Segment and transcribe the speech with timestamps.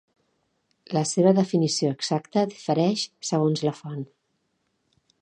[0.97, 4.05] La seva definició exacta difereix segons la font.